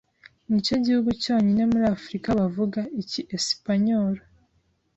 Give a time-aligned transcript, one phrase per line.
[0.49, 4.21] nicyo gihugu cyonyine muri Africa bavuga iki Esipanyoro